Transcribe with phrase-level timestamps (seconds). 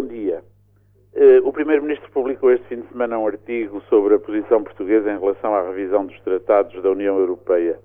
[0.00, 0.44] Bom dia.
[1.12, 5.18] Uh, o Primeiro-Ministro publicou este fim de semana um artigo sobre a posição portuguesa em
[5.18, 7.80] relação à revisão dos tratados da União Europeia.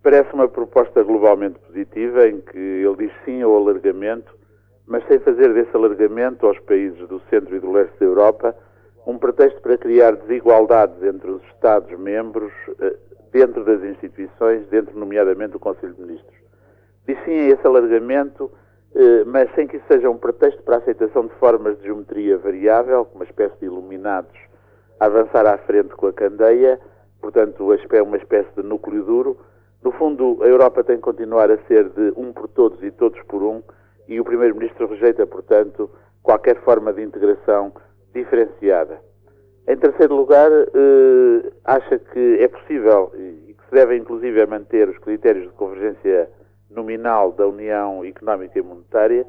[0.00, 4.32] Parece uma proposta globalmente positiva, em que ele diz sim ao alargamento,
[4.86, 8.54] mas sem fazer desse alargamento aos países do centro e do leste da Europa
[9.04, 12.96] um pretexto para criar desigualdades entre os Estados-membros uh,
[13.32, 16.38] dentro das instituições, dentro nomeadamente do Conselho de Ministros.
[17.08, 18.69] Diz sim a esse alargamento eh,
[19.26, 23.06] mas sem que isso seja um pretexto para a aceitação de formas de geometria variável,
[23.14, 24.36] uma espécie de iluminados,
[24.98, 26.80] a avançar à frente com a candeia,
[27.20, 27.64] portanto,
[28.02, 29.38] uma espécie de núcleo duro.
[29.82, 33.20] No fundo, a Europa tem que continuar a ser de um por todos e todos
[33.22, 33.62] por um,
[34.08, 35.88] e o Primeiro-Ministro rejeita, portanto,
[36.22, 37.72] qualquer forma de integração
[38.12, 39.00] diferenciada.
[39.66, 44.98] Em terceiro lugar, eh, acha que é possível e que se deve, inclusive, manter os
[44.98, 46.28] critérios de convergência
[46.70, 49.26] nominal da União Económica e Monetária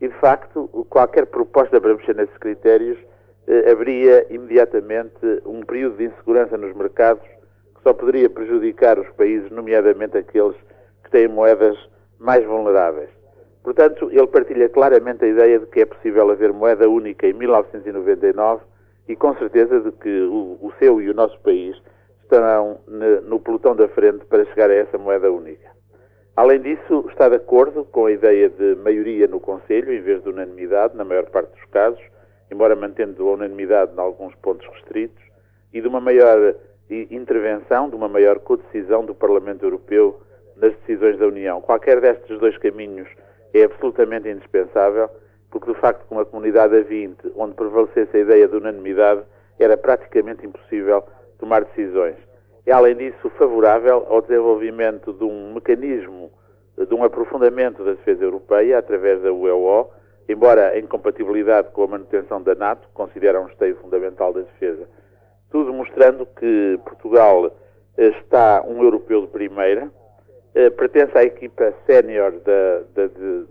[0.00, 2.98] e, de facto, qualquer proposta para mexer nesses critérios
[3.46, 7.24] eh, abria imediatamente um período de insegurança nos mercados
[7.74, 10.56] que só poderia prejudicar os países, nomeadamente aqueles
[11.04, 11.76] que têm moedas
[12.18, 13.10] mais vulneráveis.
[13.62, 18.62] Portanto, ele partilha claramente a ideia de que é possível haver moeda única em 1999
[19.08, 21.76] e com certeza de que o, o seu e o nosso país
[22.22, 25.70] estarão no pelotão da frente para chegar a essa moeda única.
[26.34, 30.30] Além disso, está de acordo com a ideia de maioria no Conselho, em vez de
[30.30, 32.00] unanimidade, na maior parte dos casos,
[32.50, 35.22] embora mantendo a unanimidade em alguns pontos restritos,
[35.74, 36.54] e de uma maior
[36.90, 40.22] intervenção, de uma maior codecisão do Parlamento Europeu
[40.56, 41.60] nas decisões da União.
[41.60, 43.08] Qualquer destes dois caminhos
[43.52, 45.10] é absolutamente indispensável,
[45.50, 49.22] porque de facto, com uma comunidade a 20, onde prevalecesse a ideia de unanimidade,
[49.58, 51.04] era praticamente impossível
[51.38, 52.16] tomar decisões
[52.64, 56.30] é, além disso, favorável ao desenvolvimento de um mecanismo
[56.76, 59.90] de um aprofundamento da defesa europeia através da UEO,
[60.28, 64.88] embora em compatibilidade com a manutenção da NATO, que considera um esteio fundamental da defesa.
[65.50, 67.54] Tudo mostrando que Portugal
[67.98, 69.90] eh, está um europeu de primeira,
[70.54, 73.06] eh, pertence à equipa sénior da, da,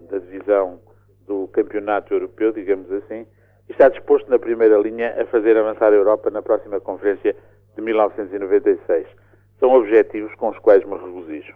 [0.09, 0.79] da divisão
[1.27, 3.27] do campeonato europeu, digamos assim,
[3.69, 7.35] e está disposto na primeira linha a fazer avançar a Europa na próxima conferência
[7.75, 9.07] de 1996.
[9.59, 11.55] São objetivos com os quais me regozijo.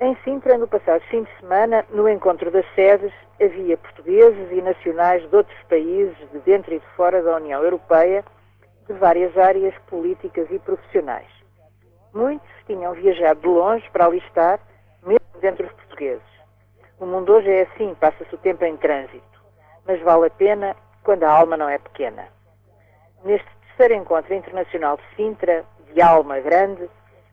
[0.00, 5.28] Em Sintra, no passado fim de semana, no encontro das sedes, havia portugueses e nacionais
[5.28, 8.24] de outros países, de dentro e de fora da União Europeia,
[8.88, 11.28] de várias áreas políticas e profissionais.
[12.12, 14.58] Muitos tinham viajado de longe para alistar,
[15.04, 16.32] mesmo dentre os portugueses.
[16.98, 19.42] O mundo hoje é assim, passa-se o tempo em trânsito,
[19.86, 22.26] mas vale a pena quando a alma não é pequena.
[23.24, 26.88] Neste terceiro encontro internacional de Sintra, de alma grande,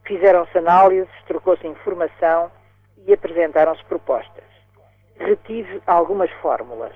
[0.06, 2.52] fizeram-se análises, trocou-se informação
[3.06, 4.44] e apresentaram-se propostas.
[5.18, 6.94] Retive algumas fórmulas.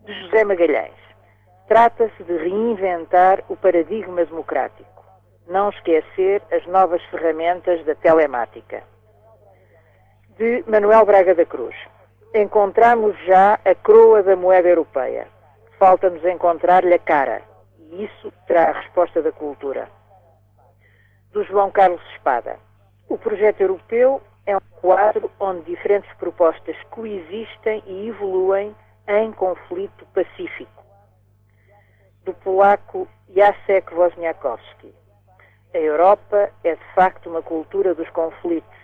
[0.00, 0.94] De José Magalhães.
[1.68, 5.04] Trata-se de reinventar o paradigma democrático.
[5.46, 8.82] Não esquecer as novas ferramentas da telemática.
[10.36, 11.76] De Manuel Braga da Cruz.
[12.34, 15.28] Encontramos já a croa da moeda europeia.
[15.78, 17.51] Falta-nos encontrar-lhe a cara
[17.92, 19.86] e isso terá a resposta da cultura.
[21.30, 22.58] Do João Carlos Espada.
[23.08, 28.74] O projeto europeu é um quadro onde diferentes propostas coexistem e evoluem
[29.06, 30.82] em conflito pacífico.
[32.24, 34.94] Do polaco Jacek Wozniakowski.
[35.74, 38.78] A Europa é de facto uma cultura dos conflitos,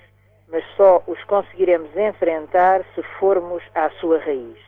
[0.49, 4.59] mas só os conseguiremos enfrentar se formos à sua raiz.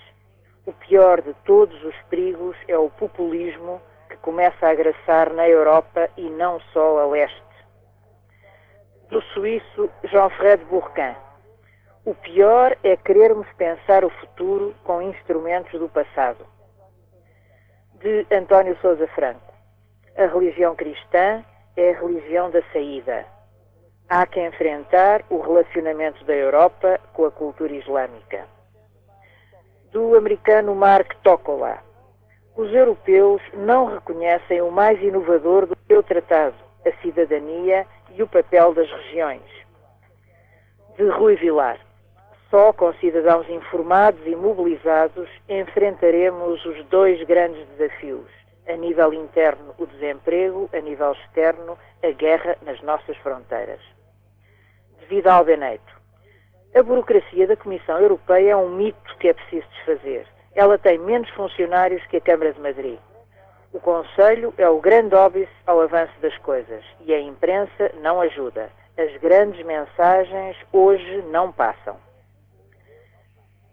[0.65, 3.81] O pior de todos os perigos é o populismo
[4.19, 7.43] começa a agressar na Europa e não só a leste.
[9.09, 11.15] Do suíço Jean-Fred Bourquin.
[12.05, 16.47] O pior é querermos pensar o futuro com instrumentos do passado.
[17.95, 19.53] De António Sousa Franco.
[20.17, 21.45] A religião cristã
[21.77, 23.27] é a religião da saída.
[24.09, 28.47] Há que enfrentar o relacionamento da Europa com a cultura islâmica.
[29.93, 31.90] Do americano Mark Tokola
[32.61, 36.55] os europeus não reconhecem o mais inovador do seu tratado,
[36.87, 39.43] a cidadania e o papel das regiões.
[40.95, 41.81] De Rui Vilar.
[42.51, 48.29] Só com cidadãos informados e mobilizados enfrentaremos os dois grandes desafios.
[48.69, 53.81] A nível interno, o desemprego, a nível externo, a guerra nas nossas fronteiras.
[54.99, 55.99] De Vidal Beneito.
[56.75, 60.27] A burocracia da Comissão Europeia é um mito que é preciso desfazer
[60.61, 62.99] ela tem menos funcionários que a Câmara de Madrid.
[63.73, 68.71] O Conselho é o grande óbice ao avanço das coisas e a imprensa não ajuda.
[68.99, 71.97] As grandes mensagens hoje não passam.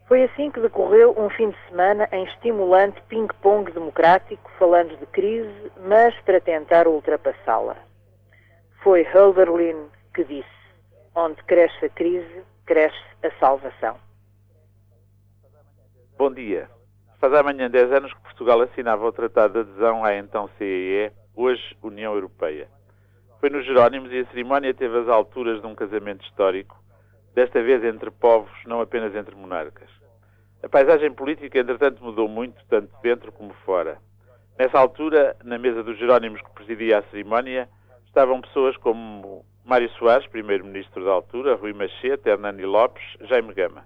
[0.08, 5.70] Foi assim que decorreu um fim de semana em estimulante ping-pong democrático, falando de crise,
[5.86, 7.76] mas para tentar ultrapassá-la.
[8.82, 10.48] Foi Hölderlin que disse:
[11.14, 13.98] onde cresce a crise, cresce a salvação.
[16.18, 16.77] Bom dia.
[17.20, 21.76] Faz amanhã 10 anos que Portugal assinava o Tratado de Adesão à então CEE, hoje
[21.82, 22.68] União Europeia.
[23.40, 26.78] Foi nos Jerónimos e a cerimónia teve as alturas de um casamento histórico,
[27.34, 29.90] desta vez entre povos, não apenas entre monarcas.
[30.62, 33.98] A paisagem política, entretanto, mudou muito, tanto dentro como fora.
[34.60, 37.68] Nessa altura, na mesa dos Jerónimos que presidia a cerimónia,
[38.06, 43.86] estavam pessoas como Mário Soares, primeiro-ministro da altura, Rui Machete, Hernani Lopes, Jaime Gama.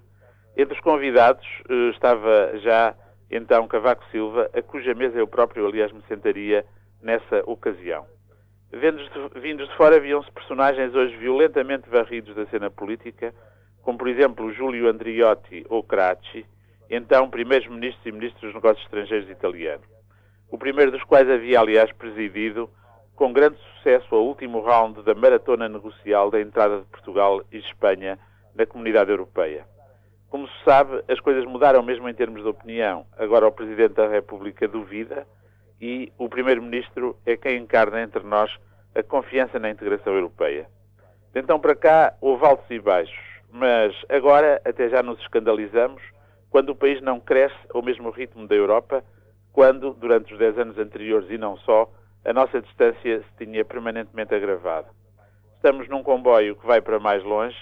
[0.58, 2.94] Entre os convidados eh, estava já
[3.32, 6.66] então Cavaco Silva, a cuja mesa eu próprio, aliás, me sentaria
[7.02, 8.06] nessa ocasião.
[8.72, 13.34] Vindos de fora, viam-se personagens hoje violentamente varridos da cena política,
[13.82, 16.46] como por exemplo Júlio Andriotti ou Cracci,
[16.90, 19.84] então primeiros ministros e ministros dos negócios estrangeiros italiano.
[20.50, 22.70] O primeiro dos quais havia, aliás, presidido
[23.16, 28.20] com grande sucesso ao último round da maratona negocial da entrada de Portugal e Espanha
[28.56, 29.66] na comunidade europeia.
[30.32, 33.06] Como se sabe, as coisas mudaram mesmo em termos de opinião.
[33.18, 35.28] Agora o Presidente da República duvida
[35.80, 38.50] e o Primeiro-Ministro é quem encarna entre nós
[38.96, 40.70] a confiança na integração europeia.
[41.34, 43.20] De então para cá houve altos e baixos,
[43.52, 46.02] mas agora até já nos escandalizamos
[46.50, 49.04] quando o país não cresce ao mesmo ritmo da Europa,
[49.52, 51.92] quando, durante os dez anos anteriores e não só,
[52.24, 54.88] a nossa distância se tinha permanentemente agravado.
[55.56, 57.58] Estamos num comboio que vai para mais longe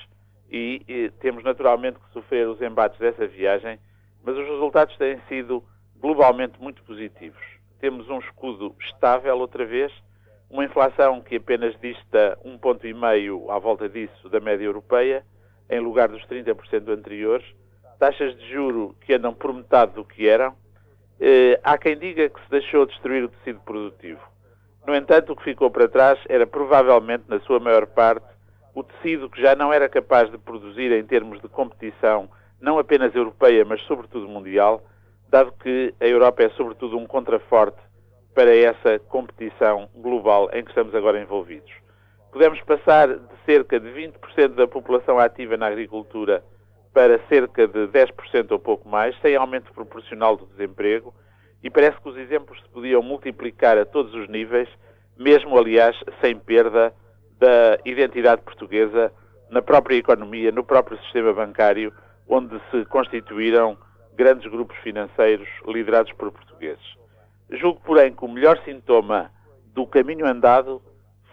[0.52, 3.80] e, e temos naturalmente que sofrer os embates dessa viagem,
[4.24, 5.64] mas os resultados têm sido
[6.00, 9.92] globalmente muito positivos temos um escudo estável outra vez,
[10.50, 15.24] uma inflação que apenas dista um ponto e meio à volta disso da média europeia,
[15.70, 17.46] em lugar dos 30% anteriores,
[17.98, 20.54] taxas de juro que andam por metade do que eram.
[21.20, 24.22] Eh, há quem diga que se deixou destruir o tecido produtivo.
[24.88, 28.26] No entanto, o que ficou para trás era provavelmente, na sua maior parte,
[28.74, 32.30] o tecido que já não era capaz de produzir em termos de competição,
[32.62, 34.84] não apenas europeia, mas sobretudo mundial,
[35.30, 37.80] dado que a Europa é sobretudo um contraforte
[38.34, 41.72] para essa competição global em que estamos agora envolvidos.
[42.32, 46.44] Podemos passar de cerca de 20% da população ativa na agricultura
[46.94, 51.14] para cerca de 10% ou pouco mais, sem aumento proporcional do desemprego,
[51.64, 54.70] e parece que os exemplos se podiam multiplicar a todos os níveis,
[55.18, 56.94] mesmo, aliás, sem perda
[57.40, 59.12] da identidade portuguesa
[59.50, 61.94] na própria economia, no próprio sistema bancário,
[62.28, 63.78] onde se constituíram
[64.14, 66.84] grandes grupos financeiros liderados por portugueses.
[67.52, 69.32] Julgo, porém, que o melhor sintoma
[69.74, 70.82] do caminho andado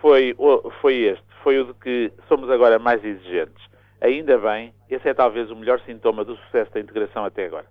[0.01, 0.35] foi,
[0.81, 3.63] foi este, foi o de que somos agora mais exigentes.
[4.01, 7.67] Ainda bem, esse é talvez o melhor sintoma do sucesso da integração até agora.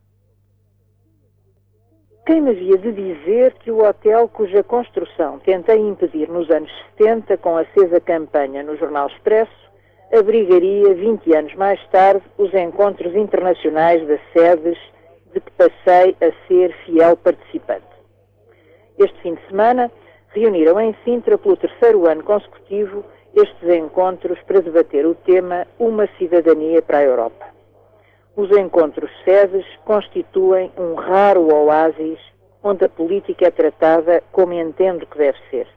[2.25, 7.37] Quem me havia de dizer que o hotel cuja construção tentei impedir nos anos 70
[7.37, 9.51] com acesa campanha no Jornal Expresso
[10.11, 14.75] abrigaria 20 anos mais tarde os encontros internacionais das sedes
[15.35, 17.85] de que passei a ser fiel participante.
[18.97, 19.91] Este fim de semana
[20.29, 23.05] reuniram em Sintra pelo terceiro ano consecutivo
[23.35, 27.54] estes encontros para debater o tema Uma Cidadania para a Europa.
[28.35, 32.19] Os encontros sedes constituem um raro oásis
[32.61, 35.67] onde a política é tratada como entendo que deve ser.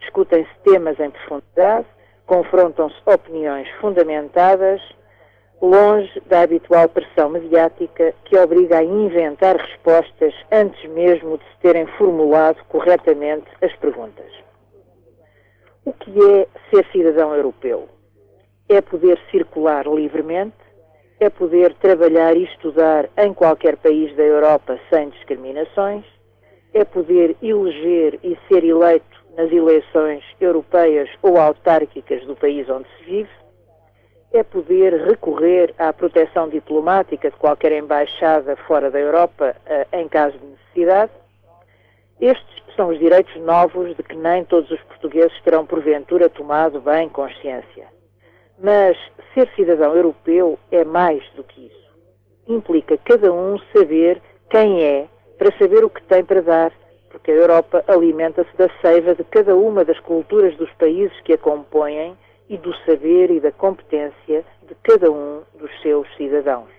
[0.00, 1.86] Discutem-se temas em profundidade,
[2.26, 4.80] confrontam-se opiniões fundamentadas
[5.60, 11.86] longe da habitual pressão mediática que obriga a inventar respostas antes mesmo de se terem
[11.98, 14.30] formulado corretamente as perguntas.
[15.84, 17.88] O que é ser cidadão europeu?
[18.68, 20.56] É poder circular livremente,
[21.20, 26.04] é poder trabalhar e estudar em qualquer país da Europa sem discriminações,
[26.72, 33.04] é poder eleger e ser eleito nas eleições europeias ou autárquicas do país onde se
[33.04, 33.30] vive,
[34.32, 40.36] é poder recorrer à proteção diplomática de qualquer embaixada fora da Europa eh, em caso
[40.38, 41.12] de necessidade.
[42.20, 47.08] Estes são os direitos novos de que nem todos os portugueses terão porventura tomado bem
[47.08, 47.93] consciência.
[48.58, 48.96] Mas
[49.32, 51.94] ser cidadão europeu é mais do que isso.
[52.46, 54.20] Implica cada um saber
[54.50, 55.08] quem é
[55.38, 56.72] para saber o que tem para dar,
[57.10, 61.38] porque a Europa alimenta-se da seiva de cada uma das culturas dos países que a
[61.38, 62.16] compõem
[62.48, 66.70] e do saber e da competência de cada um dos seus cidadãos.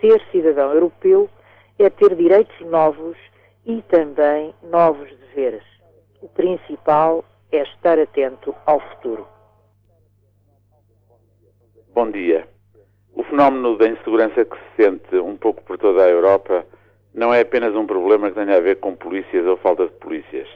[0.00, 1.28] Ser cidadão europeu
[1.78, 3.16] é ter direitos novos
[3.66, 5.64] e também novos deveres.
[6.20, 9.33] O principal é estar atento ao futuro.
[11.94, 12.44] Bom dia.
[13.14, 16.66] O fenómeno da insegurança que se sente um pouco por toda a Europa
[17.14, 20.48] não é apenas um problema que tenha a ver com polícias ou falta de polícias.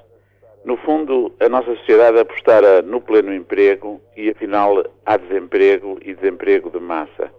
[0.64, 6.70] No fundo, a nossa sociedade apostara no pleno emprego e, afinal, há desemprego e desemprego
[6.70, 7.32] de massa.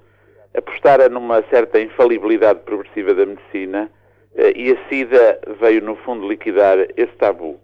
[0.55, 3.91] Apostara numa certa infalibilidade progressiva da medicina
[4.33, 7.59] eh, e a SIDA veio, no fundo, liquidar esse tabu.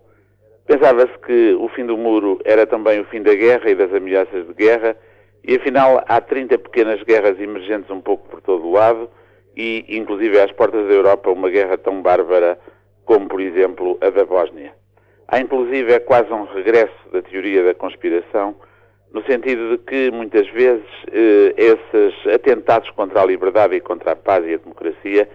[0.67, 4.45] Pensava-se que o fim do muro era também o fim da guerra e das ameaças
[4.45, 4.97] de guerra,
[5.47, 9.09] e afinal há 30 pequenas guerras emergentes um pouco por todo o lado,
[9.55, 12.59] e inclusive às portas da Europa uma guerra tão bárbara
[13.05, 14.73] como, por exemplo, a da Bósnia.
[15.27, 18.55] Há inclusive é quase um regresso da teoria da conspiração,
[19.13, 24.15] no sentido de que muitas vezes eh, esses atentados contra a liberdade e contra a
[24.15, 25.29] paz e a democracia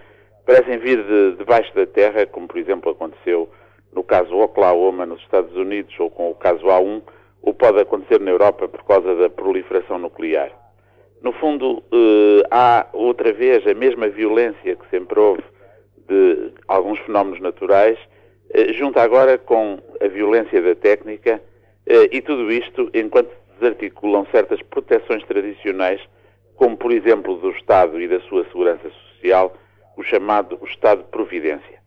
[0.45, 3.49] parecem vir de, debaixo da terra, como por exemplo aconteceu
[3.93, 7.01] no caso Oklahoma nos Estados Unidos ou com o caso A1,
[7.41, 10.51] ou pode acontecer na Europa por causa da proliferação nuclear.
[11.21, 15.43] No fundo, eh, há outra vez a mesma violência que sempre houve
[16.07, 17.97] de alguns fenómenos naturais,
[18.53, 21.41] eh, junta agora com a violência da técnica,
[21.85, 23.29] eh, e tudo isto enquanto
[23.59, 26.01] desarticulam certas proteções tradicionais,
[26.55, 29.55] como por exemplo do Estado e da sua segurança social,
[29.95, 31.80] o chamado Estado de Providência.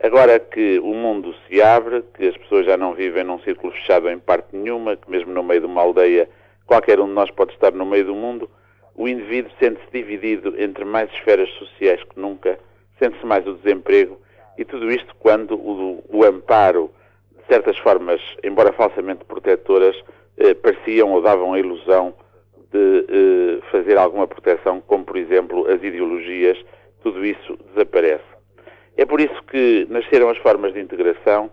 [0.00, 4.08] Agora que o mundo se abre, que as pessoas já não vivem num círculo fechado
[4.08, 6.28] em parte nenhuma, que mesmo no meio de uma aldeia
[6.66, 8.48] qualquer um de nós pode estar no meio do mundo,
[8.94, 12.60] o indivíduo sente-se dividido entre mais esferas sociais que nunca,
[12.98, 14.20] sente-se mais o desemprego,
[14.56, 16.90] e tudo isto quando o, o amparo
[17.36, 19.96] de certas formas, embora falsamente protetoras,
[20.36, 22.14] eh, pareciam ou davam a ilusão
[22.70, 26.58] de eh, fazer alguma proteção, como por exemplo as ideologias,
[27.02, 28.37] tudo isso desaparece.
[28.98, 31.52] É por isso que nasceram as formas de integração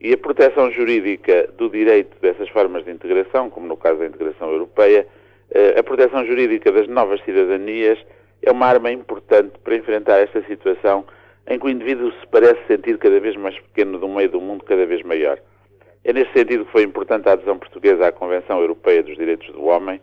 [0.00, 4.50] e a proteção jurídica do direito dessas formas de integração, como no caso da integração
[4.50, 5.06] europeia,
[5.50, 7.98] eh, a proteção jurídica das novas cidadanias
[8.42, 11.04] é uma arma importante para enfrentar esta situação
[11.46, 14.64] em que o indivíduo se parece sentir cada vez mais pequeno do meio do mundo
[14.64, 15.38] cada vez maior.
[16.02, 19.66] É nesse sentido que foi importante a adesão portuguesa à Convenção Europeia dos Direitos do
[19.66, 20.00] Homem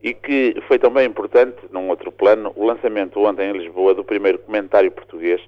[0.00, 4.38] e que foi também importante, num outro plano, o lançamento ontem em Lisboa do primeiro
[4.38, 5.40] comentário português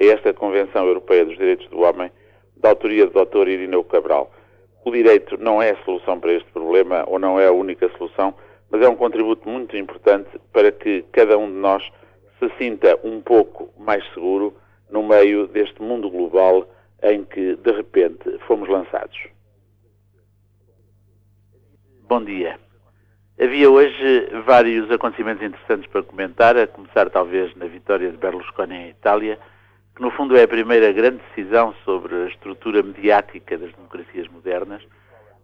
[0.00, 2.10] a esta Convenção Europeia dos Direitos do Homem,
[2.56, 3.48] da autoria do Dr.
[3.48, 4.32] Irineu Cabral.
[4.84, 8.34] O direito não é a solução para este problema, ou não é a única solução,
[8.70, 11.82] mas é um contributo muito importante para que cada um de nós
[12.38, 14.54] se sinta um pouco mais seguro
[14.90, 16.68] no meio deste mundo global
[17.02, 19.18] em que, de repente, fomos lançados.
[22.08, 22.58] Bom dia.
[23.40, 28.88] Havia hoje vários acontecimentos interessantes para comentar, a começar talvez na vitória de Berlusconi em
[28.90, 29.38] Itália,
[29.94, 34.82] que no fundo é a primeira grande decisão sobre a estrutura mediática das democracias modernas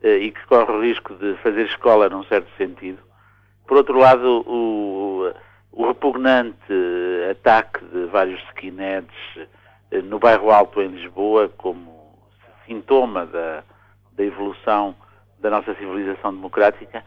[0.02, 2.99] eh, e que corre o risco de fazer escola num certo sentido.
[3.66, 5.33] Por outro lado, o,
[5.71, 6.57] o repugnante
[7.30, 9.14] ataque de vários skinheads
[9.92, 12.19] eh, no bairro Alto em Lisboa, como
[12.66, 13.62] sintoma da,
[14.12, 14.97] da evolução
[15.38, 17.04] da nossa civilização democrática,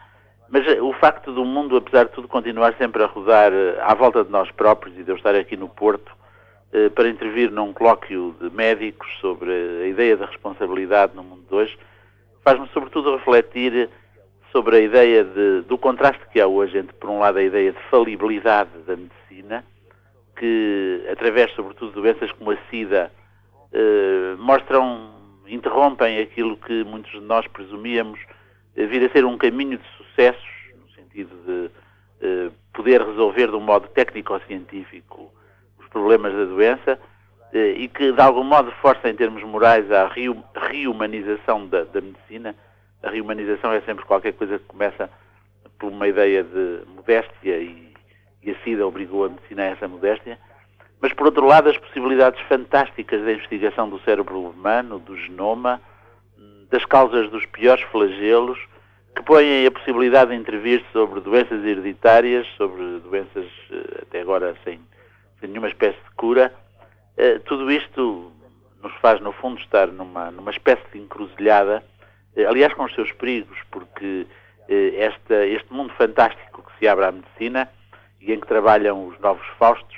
[0.47, 4.23] mas eh, o facto do mundo, apesar de tudo, continuar sempre a rodar à volta
[4.23, 6.22] de nós próprios e de eu estar aqui no Porto,
[6.95, 11.77] para intervir num colóquio de médicos sobre a ideia da responsabilidade no mundo de hoje,
[12.43, 13.89] faz-me sobretudo refletir
[14.51, 17.71] sobre a ideia de, do contraste que há hoje entre, por um lado, a ideia
[17.71, 19.65] de falibilidade da medicina,
[20.37, 23.11] que, através, sobretudo, de doenças como a SIDA,
[23.71, 25.11] eh, mostram,
[25.47, 28.19] interrompem aquilo que muitos de nós presumíamos
[28.75, 31.71] eh, vir a ser um caminho de sucessos, no sentido de
[32.21, 35.33] eh, poder resolver de um modo técnico-científico
[35.93, 37.00] problemas da doença
[37.53, 40.12] eh, e que de algum modo força em termos morais a
[40.69, 42.55] reumanização da, da, medicina.
[43.01, 45.09] A reumanização é sempre qualquer coisa que começa
[45.77, 47.93] por uma ideia de modéstia e,
[48.41, 50.39] e a SIDA obrigou a medicina a essa modéstia.
[51.00, 55.81] Mas por outro lado as possibilidades fantásticas da investigação do cérebro humano, do genoma,
[56.71, 58.57] das causas dos piores flagelos,
[59.15, 64.79] que põem a possibilidade de intervir sobre doenças hereditárias, sobre doenças eh, até agora sem
[65.47, 66.53] nenhuma espécie de cura,
[67.17, 68.31] eh, tudo isto
[68.81, 71.83] nos faz, no fundo, estar numa, numa espécie de encruzilhada,
[72.35, 74.25] eh, aliás, com os seus perigos, porque
[74.67, 77.69] eh, esta, este mundo fantástico que se abre à medicina
[78.19, 79.97] e em que trabalham os novos Faustos,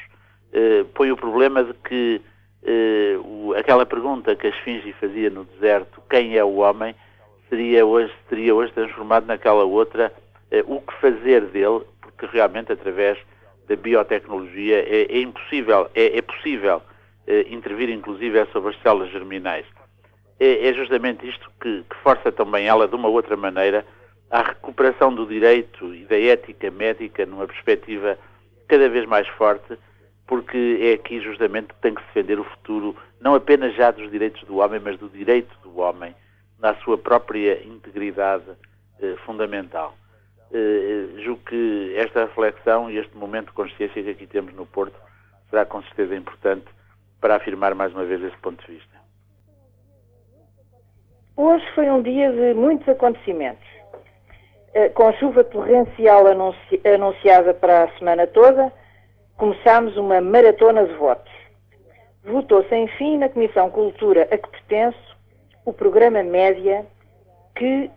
[0.94, 2.22] põe o problema de que
[3.60, 6.96] aquela pergunta que a Esfinge fazia no deserto, quem é o homem,
[7.50, 10.14] seria hoje, seria hoje transformado naquela outra,
[10.66, 13.20] o que fazer dele, porque realmente através
[13.68, 16.82] da biotecnologia é, é impossível, é, é possível
[17.28, 19.66] é, intervir inclusive é sobre as células germinais.
[20.40, 23.86] É, é justamente isto que, que, força também ela, de uma outra maneira,
[24.30, 28.18] à recuperação do direito e da ética médica numa perspectiva
[28.68, 29.78] cada vez mais forte,
[30.28, 34.10] porque é aqui justamente que tem que se defender o futuro, não apenas já dos
[34.12, 36.16] direitos do homem, mas do direito do homem
[36.60, 38.46] na sua própria integridade
[39.00, 39.96] eh, fundamental.
[40.54, 44.96] Eh, julgo que esta reflexão e este momento de consciência que aqui temos no Porto
[45.50, 46.66] será com certeza importante
[47.20, 48.96] para afirmar mais uma vez esse ponto de vista.
[51.36, 53.68] Hoje foi um dia de muitos acontecimentos.
[54.74, 58.72] Eh, com chuva torrencial anunci anunciada para a semana toda,
[59.38, 61.32] começámos uma maratona de votos.
[62.24, 65.18] Votou-se, enfim, na Comissão Cultura a que pertenço,
[65.66, 66.86] o programa Média,
[67.56, 67.90] que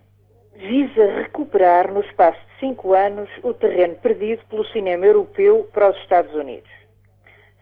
[0.59, 5.97] visa recuperar, no espaço de cinco anos, o terreno perdido pelo cinema europeu para os
[5.99, 6.69] Estados Unidos.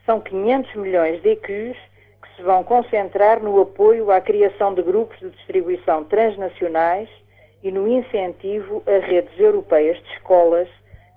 [0.07, 1.77] São 500 milhões de EQs
[2.23, 7.09] que se vão concentrar no apoio à criação de grupos de distribuição transnacionais
[7.63, 10.69] e no incentivo a redes europeias de escolas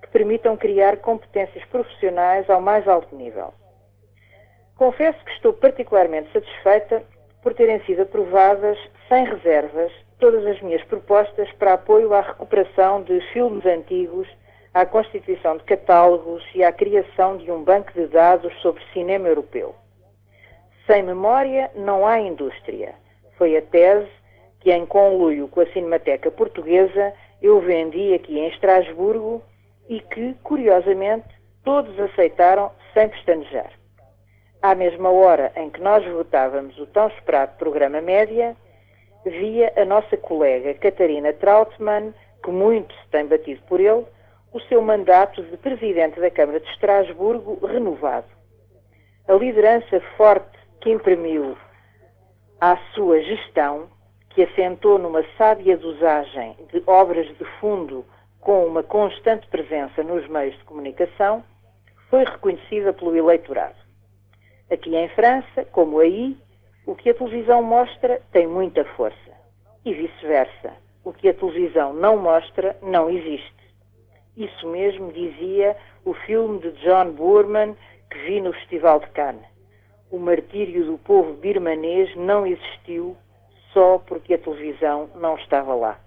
[0.02, 3.54] que permitam criar competências profissionais ao mais alto nível.
[4.76, 7.02] Confesso que estou particularmente satisfeita
[7.42, 13.20] por terem sido aprovadas, sem reservas, todas as minhas propostas para apoio à recuperação de
[13.32, 14.28] filmes antigos,
[14.72, 19.74] à constituição de catálogos e à criação de um banco de dados sobre cinema europeu.
[20.86, 22.94] Sem memória não há indústria.
[23.36, 24.10] Foi a tese
[24.60, 29.42] que, em conluio com a Cinemateca Portuguesa, eu vendi aqui em Estrasburgo
[29.88, 31.28] e que, curiosamente,
[31.64, 33.72] todos aceitaram sem pestanejar.
[34.62, 38.54] À mesma hora em que nós votávamos o tão esperado programa média,
[39.24, 44.04] via a nossa colega Catarina Trautmann, que muito se tem batido por ele,
[44.52, 48.26] o seu mandato de Presidente da Câmara de Estrasburgo renovado.
[49.28, 51.56] A liderança forte que imprimiu
[52.60, 53.88] à sua gestão,
[54.30, 58.04] que assentou numa sábia dosagem de obras de fundo
[58.40, 61.44] com uma constante presença nos meios de comunicação,
[62.08, 63.76] foi reconhecida pelo eleitorado.
[64.70, 66.36] Aqui em França, como aí,
[66.90, 69.30] o que a televisão mostra tem muita força.
[69.84, 70.72] E vice-versa.
[71.04, 73.54] O que a televisão não mostra não existe.
[74.36, 77.76] Isso mesmo dizia o filme de John Boorman
[78.10, 79.50] que vi no Festival de Cannes
[80.10, 83.16] o martírio do povo birmanês não existiu
[83.72, 86.00] só porque a televisão não estava lá.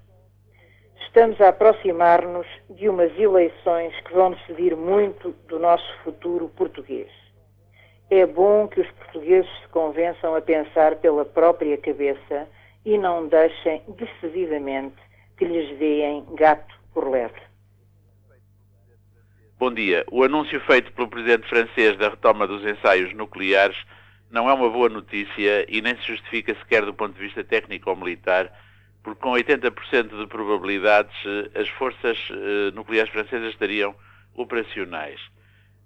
[1.06, 7.23] Estamos a aproximar-nos de umas eleições que vão decidir muito do nosso futuro português.
[8.16, 12.48] É bom que os portugueses se convençam a pensar pela própria cabeça
[12.86, 14.98] e não deixem decididamente
[15.36, 17.42] que lhes deem gato por lebre.
[19.58, 20.06] Bom dia.
[20.12, 23.84] O anúncio feito pelo presidente francês da retoma dos ensaios nucleares
[24.30, 27.90] não é uma boa notícia e nem se justifica sequer do ponto de vista técnico
[27.90, 28.54] ou militar,
[29.02, 33.96] porque com 80% de probabilidades eh, as forças eh, nucleares francesas estariam
[34.36, 35.20] operacionais.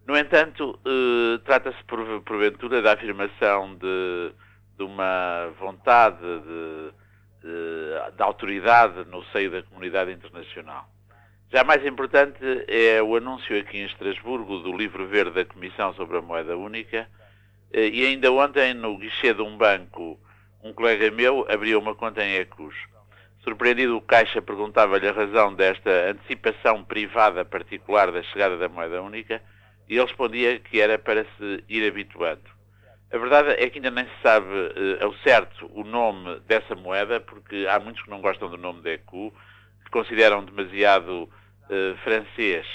[0.08, 4.32] No entanto, eh, trata-se porventura da afirmação de,
[4.78, 6.92] de uma vontade de,
[7.42, 10.88] de, de autoridade no seio da comunidade internacional.
[11.52, 12.40] Já mais importante
[12.70, 17.06] é o anúncio aqui em Estrasburgo do livro verde da Comissão sobre a Moeda Única.
[17.74, 20.18] Eh, e ainda ontem, no guichê de um banco,
[20.64, 22.76] um colega meu abriu uma conta em Ecus.
[23.44, 29.42] Surpreendido, o Caixa perguntava-lhe a razão desta antecipação privada particular da chegada da moeda única
[29.88, 32.58] e ele respondia que era para se ir habituando.
[33.12, 37.20] A verdade é que ainda nem se sabe uh, ao certo o nome dessa moeda,
[37.22, 39.34] porque há muitos que não gostam do nome de ECU,
[39.86, 42.68] que consideram demasiado uh, francês.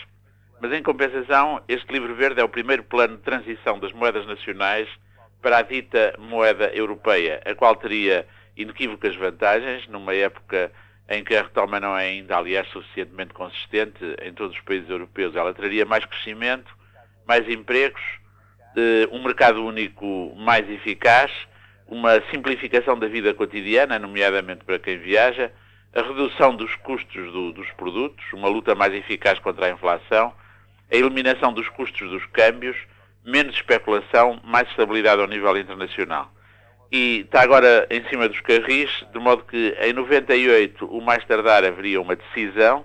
[0.59, 4.88] Mas, em compensação, este livro verde é o primeiro plano de transição das moedas nacionais
[5.42, 10.72] para a dita moeda europeia, a qual teria inequívocas vantagens, numa época
[11.09, 15.35] em que a retoma não é ainda, aliás, suficientemente consistente em todos os países europeus.
[15.35, 16.72] Ela traria mais crescimento,
[17.27, 18.03] mais empregos,
[19.11, 21.31] um mercado único mais eficaz,
[21.87, 25.53] uma simplificação da vida cotidiana, nomeadamente para quem viaja,
[25.95, 30.33] a redução dos custos do, dos produtos, uma luta mais eficaz contra a inflação,
[30.91, 32.77] a eliminação dos custos dos câmbios,
[33.25, 36.33] menos especulação, mais estabilidade ao nível internacional.
[36.91, 41.65] E está agora em cima dos carris, de modo que em 98, o mais tardar,
[41.65, 42.85] haveria uma decisão.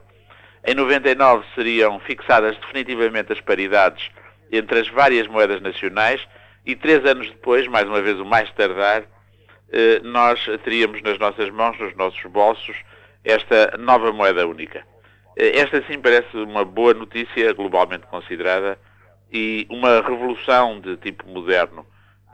[0.66, 4.10] Em 99 seriam fixadas definitivamente as paridades
[4.52, 6.26] entre as várias moedas nacionais
[6.66, 9.04] e três anos depois, mais uma vez o mais tardar,
[9.72, 12.76] eh, nós teríamos nas nossas mãos, nos nossos bolsos,
[13.24, 14.84] esta nova moeda única.
[15.36, 18.78] Eh, esta sim parece uma boa notícia globalmente considerada
[19.32, 21.86] e uma revolução de tipo moderno,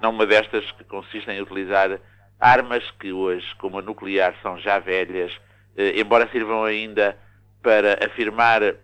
[0.01, 1.99] não uma destas que consistem em utilizar
[2.39, 5.31] armas que hoje, como a nuclear, são já velhas,
[5.77, 7.17] eh, embora sirvam ainda
[7.63, 8.75] para afirmar eh,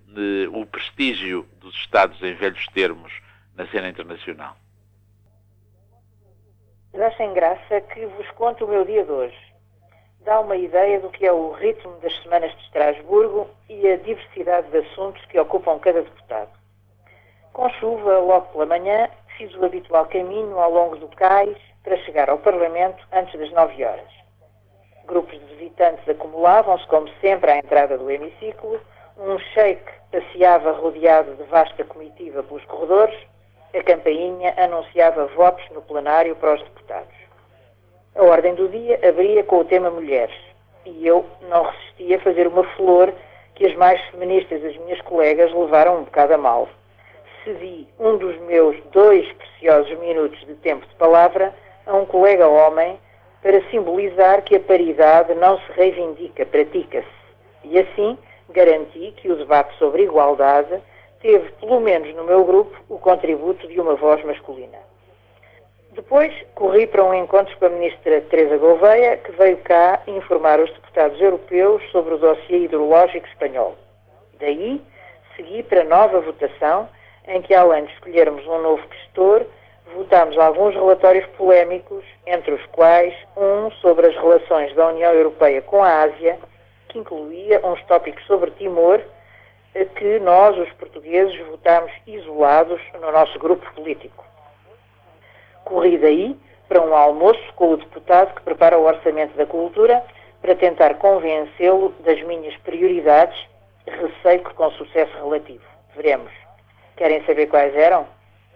[0.51, 3.11] o prestígio dos Estados em velhos termos
[3.55, 4.55] na cena internacional?
[6.93, 9.53] Achem graça que vos conto o meu dia de hoje.
[10.21, 14.69] Dá uma ideia do que é o ritmo das semanas de Estrasburgo e a diversidade
[14.69, 16.49] de assuntos que ocupam cada deputado.
[17.53, 22.29] Com chuva, logo pela manhã, fiz o habitual caminho ao longo do cais para chegar
[22.29, 24.11] ao Parlamento antes das nove horas.
[25.09, 28.79] Grupos de visitantes acumulavam-se, como sempre, à entrada do hemiciclo.
[29.17, 33.17] Um sheik passeava rodeado de vasta comitiva pelos corredores.
[33.75, 37.15] A campainha anunciava votos no plenário para os deputados.
[38.15, 40.35] A ordem do dia abria com o tema mulheres.
[40.85, 43.11] E eu não resisti a fazer uma flor
[43.55, 46.69] que as mais feministas das minhas colegas levaram um bocado a mal.
[47.43, 51.51] Cedi um dos meus dois preciosos minutos de tempo de palavra
[51.87, 52.99] a um colega homem
[53.41, 57.07] para simbolizar que a paridade não se reivindica, pratica-se.
[57.63, 58.17] E assim
[58.49, 60.81] garanti que o debate sobre igualdade
[61.21, 64.77] teve, pelo menos no meu grupo, o contributo de uma voz masculina.
[65.91, 70.71] Depois corri para um encontro com a ministra Teresa Gouveia, que veio cá informar os
[70.71, 73.75] deputados europeus sobre o dossiê hidrológico espanhol.
[74.39, 74.81] Daí
[75.35, 76.87] segui para nova votação,
[77.27, 79.45] em que além de escolhermos um novo gestor,
[79.95, 85.83] votámos alguns relatórios polémicos, entre os quais um sobre as relações da União Europeia com
[85.83, 86.39] a Ásia,
[86.87, 89.01] que incluía uns tópicos sobre Timor,
[89.95, 94.25] que nós, os portugueses, votámos isolados no nosso grupo político.
[95.63, 100.03] Corri daí para um almoço com o deputado que prepara o Orçamento da Cultura
[100.41, 103.37] para tentar convencê-lo das minhas prioridades,
[103.85, 105.63] receio que com sucesso relativo.
[105.95, 106.31] Veremos.
[106.95, 108.07] Querem saber quais eram?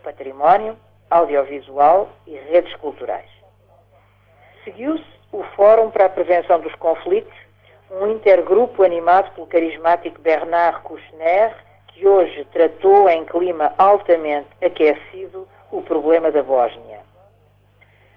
[0.03, 0.77] Património,
[1.13, 3.29] audiovisual e redes culturais.
[4.63, 7.33] Seguiu-se o Fórum para a Prevenção dos Conflitos,
[7.91, 11.55] um intergrupo animado pelo carismático Bernard Kouchner,
[11.89, 17.01] que hoje tratou em clima altamente aquecido o problema da Bósnia.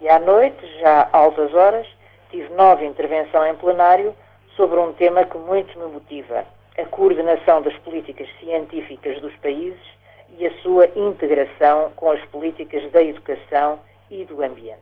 [0.01, 1.87] E à noite, já altas horas,
[2.31, 4.15] tive nova intervenção em plenário
[4.57, 6.47] sobre um tema que muito me motiva,
[6.79, 9.96] a coordenação das políticas científicas dos países
[10.39, 14.81] e a sua integração com as políticas da educação e do ambiente.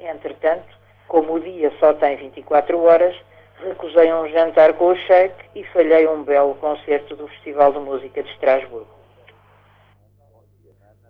[0.00, 0.76] Entretanto,
[1.08, 3.16] como o dia só tem 24 horas,
[3.64, 8.22] recusei um jantar com o Sheik e falhei um belo concerto do Festival de Música
[8.22, 8.88] de Estrasburgo.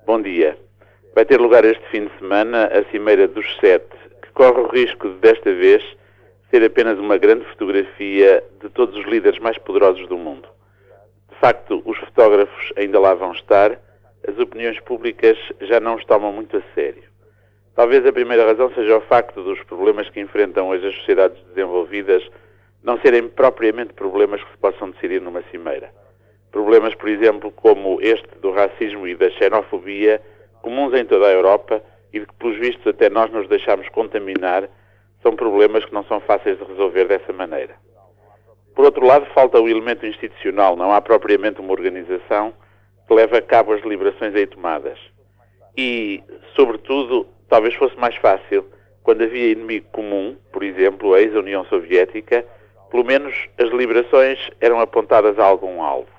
[0.05, 0.57] Bom dia.
[1.15, 5.09] Vai ter lugar este fim de semana a Cimeira dos Sete, que corre o risco
[5.09, 5.83] de, desta vez,
[6.51, 10.49] ser apenas uma grande fotografia de todos os líderes mais poderosos do mundo.
[11.37, 13.79] De facto, os fotógrafos ainda lá vão estar,
[14.27, 17.03] as opiniões públicas já não os tomam muito a sério.
[17.75, 22.27] Talvez a primeira razão seja o facto dos problemas que enfrentam hoje as sociedades desenvolvidas
[22.83, 25.91] não serem propriamente problemas que se possam decidir numa cimeira.
[26.51, 30.23] Problemas, por exemplo, como este do racismo e da xenofobia,
[30.63, 31.83] comuns em toda a Europa
[32.15, 34.71] e que, pelos vistos, até nós nos deixamos contaminar,
[35.23, 37.75] são problemas que não são fáceis de resolver dessa maneira.
[38.77, 42.53] Por outro lado, falta o elemento institucional, não há propriamente uma organização
[43.09, 44.99] que leve a cabo as deliberações aí tomadas.
[45.75, 46.23] E,
[46.55, 48.67] sobretudo, talvez fosse mais fácil,
[49.03, 52.45] quando havia inimigo comum, por exemplo, a ex-União Soviética,
[52.91, 56.11] pelo menos as deliberações eram apontadas a algum alvo.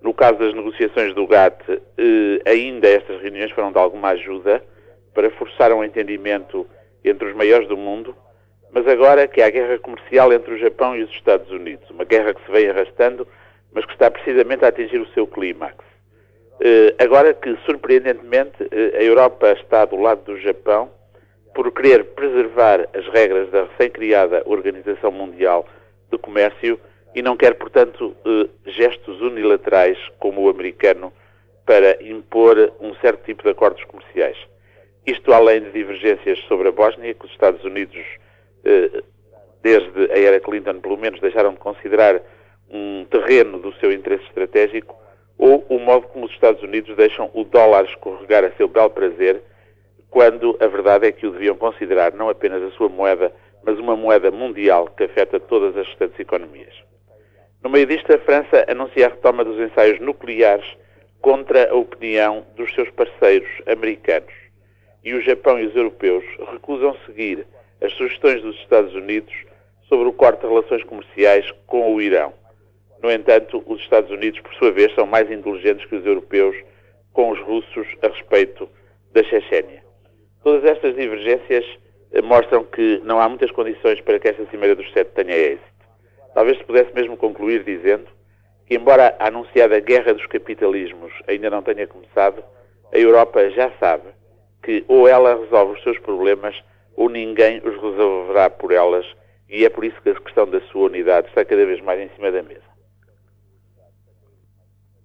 [0.00, 4.64] No caso das negociações do GATT, eh, ainda estas reuniões foram de alguma ajuda
[5.12, 6.66] para forçar um entendimento
[7.04, 8.16] entre os maiores do mundo
[8.72, 12.04] mas agora que há a guerra comercial entre o Japão e os Estados Unidos, uma
[12.04, 13.28] guerra que se vem arrastando,
[13.72, 15.76] mas que está precisamente a atingir o seu clímax.
[16.54, 20.90] Uh, agora que, surpreendentemente, uh, a Europa está do lado do Japão
[21.54, 25.66] por querer preservar as regras da recém-criada Organização Mundial
[26.10, 26.80] do Comércio
[27.14, 31.12] e não quer, portanto, uh, gestos unilaterais como o americano
[31.66, 34.36] para impor um certo tipo de acordos comerciais.
[35.06, 38.21] Isto além de divergências sobre a Bósnia, que os Estados Unidos eh,
[39.62, 42.20] desde a era Clinton, pelo menos, deixaram de considerar
[42.70, 44.96] um terreno do seu interesse estratégico,
[45.38, 49.42] ou o modo como os Estados Unidos deixam o dólar escorregar a seu belo prazer,
[50.10, 53.32] quando a verdade é que o deviam considerar não apenas a sua moeda,
[53.64, 56.74] mas uma moeda mundial que afeta todas as restantes economias.
[57.62, 60.66] No meio disto, a França anuncia a retoma dos ensaios nucleares
[61.20, 64.32] contra a opinião dos seus parceiros americanos.
[65.04, 67.46] E o Japão e os europeus recusam seguir
[67.82, 69.34] as sugestões dos Estados Unidos
[69.88, 72.32] sobre o corte de relações comerciais com o Irão.
[73.02, 76.56] No entanto, os Estados Unidos, por sua vez, são mais indulgentes que os europeus
[77.12, 78.68] com os russos a respeito
[79.12, 79.82] da Chechênia.
[80.42, 81.64] Todas estas divergências
[82.12, 85.72] eh, mostram que não há muitas condições para que esta Cimeira dos Sete tenha êxito.
[86.34, 88.06] Talvez se pudesse mesmo concluir dizendo
[88.66, 92.42] que, embora a anunciada guerra dos capitalismos ainda não tenha começado,
[92.92, 94.08] a Europa já sabe
[94.62, 96.56] que ou ela resolve os seus problemas
[96.96, 99.06] ou ninguém os resolverá por elas,
[99.48, 102.08] e é por isso que a questão da sua unidade está cada vez mais em
[102.14, 102.71] cima da mesa.